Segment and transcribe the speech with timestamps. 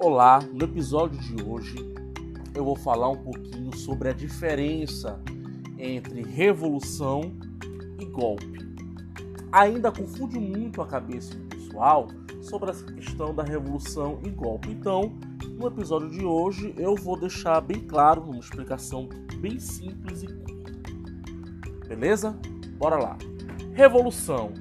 [0.00, 1.74] Olá, no episódio de hoje
[2.54, 5.20] eu vou falar um pouquinho sobre a diferença
[5.76, 7.36] entre revolução
[7.98, 8.60] e golpe.
[9.50, 12.06] Ainda confunde muito a cabeça do pessoal
[12.40, 14.70] sobre essa questão da revolução e golpe.
[14.70, 15.18] Então,
[15.58, 19.08] no episódio de hoje eu vou deixar bem claro, uma explicação
[19.40, 20.72] bem simples e curta.
[21.88, 22.38] Beleza?
[22.78, 23.18] Bora lá.
[23.72, 24.52] Revolução.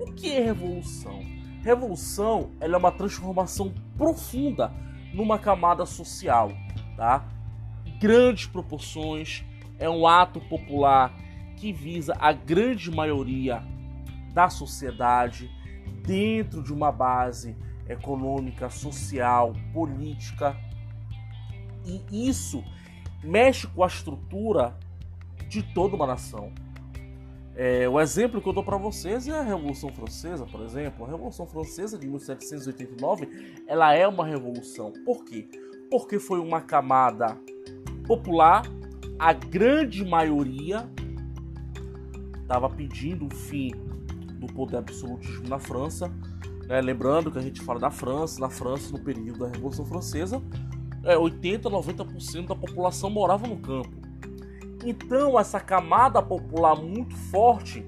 [0.00, 1.20] O que é revolução?
[1.62, 4.72] Revolução é uma transformação profunda
[5.12, 6.50] numa camada social,
[6.96, 7.22] tá?
[8.00, 9.44] Grandes proporções,
[9.78, 11.12] é um ato popular
[11.58, 13.62] que visa a grande maioria
[14.32, 15.50] da sociedade
[16.02, 17.54] dentro de uma base
[17.86, 20.56] econômica, social, política.
[21.84, 22.64] E isso
[23.22, 24.74] mexe com a estrutura
[25.46, 26.50] de toda uma nação.
[27.54, 31.04] É, o exemplo que eu dou para vocês é a Revolução Francesa, por exemplo.
[31.04, 34.92] A Revolução Francesa de 1789, ela é uma revolução.
[35.04, 35.48] Por quê?
[35.90, 37.36] Porque foi uma camada
[38.06, 38.62] popular,
[39.18, 40.88] a grande maioria
[42.40, 43.72] estava pedindo o fim
[44.38, 46.10] do poder absolutismo na França.
[46.66, 46.80] Né?
[46.80, 50.42] Lembrando que a gente fala da França, na França, no período da Revolução Francesa,
[51.04, 53.90] é, 80, 90% da população morava no campo.
[54.84, 57.84] Então, essa camada popular muito forte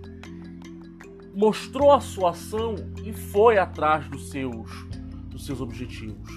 [1.34, 4.70] mostrou a sua ação e foi atrás dos seus,
[5.28, 6.30] dos seus objetivos.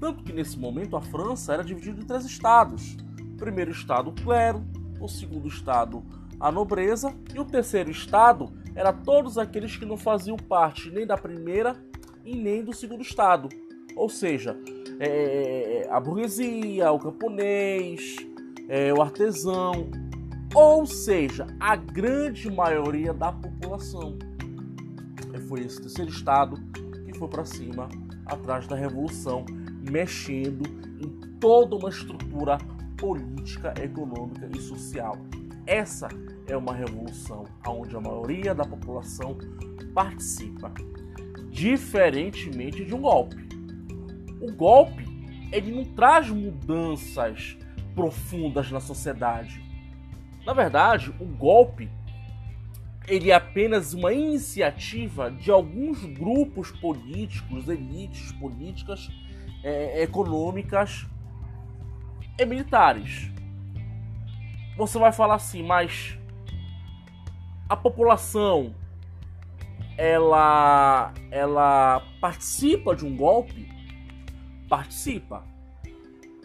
[0.00, 4.12] Tanto que nesse momento a França era dividida em três estados: o primeiro estado, o
[4.14, 4.64] clero,
[5.00, 6.02] o segundo estado,
[6.40, 11.16] a nobreza, e o terceiro estado era todos aqueles que não faziam parte nem da
[11.16, 11.76] primeira
[12.24, 13.48] e nem do segundo estado.
[13.94, 14.56] Ou seja,
[14.98, 18.16] é, a burguesia, o camponês,
[18.68, 19.90] é, o artesão,
[20.54, 24.18] ou seja, a grande maioria da população.
[25.34, 26.56] E foi esse terceiro estado
[27.04, 27.88] que foi para cima
[28.26, 29.44] atrás da revolução,
[29.90, 30.64] mexendo
[31.00, 32.58] em toda uma estrutura
[32.96, 35.16] política, econômica e social.
[35.66, 36.08] Essa
[36.46, 39.36] é uma revolução onde a maioria da população
[39.94, 40.72] participa,
[41.50, 43.36] diferentemente de um golpe.
[44.40, 45.04] O golpe
[45.52, 47.58] ele não traz mudanças
[47.94, 49.62] profundas na sociedade.
[50.44, 51.88] Na verdade, o golpe
[53.06, 59.10] ele é apenas uma iniciativa de alguns grupos políticos, elites políticas,
[59.62, 61.06] é, econômicas
[62.38, 63.30] e militares.
[64.76, 66.18] Você vai falar assim, mas
[67.68, 68.74] a população
[69.98, 73.68] ela ela participa de um golpe?
[74.68, 75.51] Participa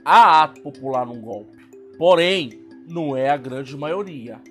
[0.08, 1.58] há ato popular num golpe.
[1.98, 4.42] Porém, não é a grande maioria.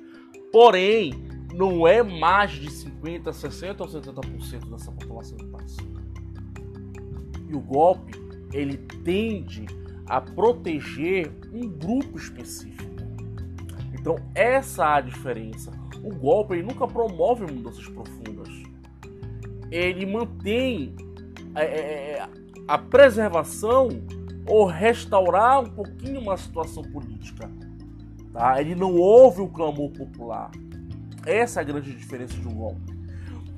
[0.52, 1.14] Porém,
[1.54, 6.02] não é mais de 50, 60 ou 70% dessa população que participa.
[7.48, 8.12] E o golpe,
[8.52, 9.64] ele tende
[10.06, 12.84] a proteger um grupo específico.
[13.98, 15.72] Então, essa é a diferença.
[16.04, 18.48] O golpe ele nunca promove mudanças profundas.
[19.70, 20.94] Ele mantém
[21.54, 22.28] é, é, é
[22.68, 23.88] a preservação
[24.48, 27.48] ou restaurar um pouquinho uma situação política.
[28.32, 28.60] Tá?
[28.60, 30.50] Ele não ouve o clamor popular.
[31.24, 32.94] Essa é a grande diferença de um golpe.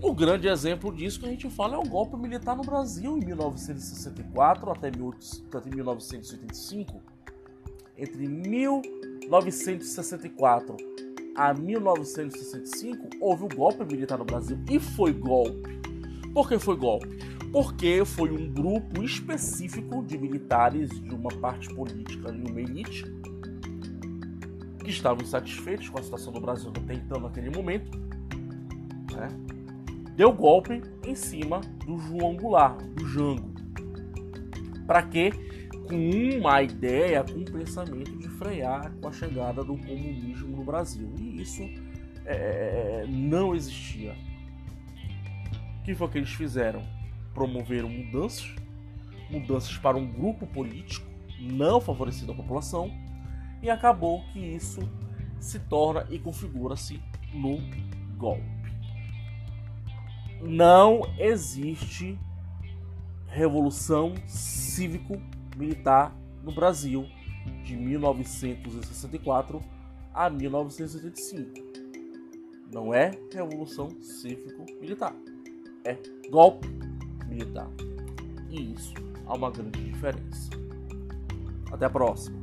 [0.01, 3.25] O grande exemplo disso que a gente fala é o golpe militar no Brasil em
[3.25, 7.03] 1964 até 1985.
[7.97, 10.77] Entre 1964
[11.35, 15.81] a 1965 houve o golpe militar no Brasil e foi golpe.
[16.33, 17.09] Por que foi golpe?
[17.53, 23.05] Porque foi um grupo específico de militares de uma parte política e uma elite
[24.85, 27.99] que estavam insatisfeitos com a situação do Brasil até então naquele momento,
[29.13, 29.29] né?
[30.19, 33.55] deu golpe em cima do João Goulart, do Jango.
[34.87, 35.31] Para quê?
[35.87, 41.15] Com uma ideia, com um pensamento de frear com a chegada do comunismo no Brasil.
[41.21, 41.63] E isso
[42.27, 44.17] é, não existia.
[45.81, 46.98] O que foi que eles fizeram?
[47.35, 48.55] Promoveram mudanças,
[49.31, 51.07] mudanças para um grupo político
[51.41, 52.91] não favorecido à população,
[53.63, 54.81] e acabou que isso
[55.41, 57.01] se torna e configura-se
[57.33, 57.59] no
[58.17, 58.43] golpe.
[60.41, 62.19] Não existe
[63.27, 67.07] revolução cívico-militar no Brasil
[67.65, 69.61] de 1964
[70.15, 71.69] a 1985.
[72.73, 75.15] Não é revolução cívico-militar,
[75.85, 75.97] é
[76.31, 76.69] golpe
[78.51, 78.95] E isso
[79.27, 80.51] há uma grande diferença.
[81.71, 82.39] Até a próxima.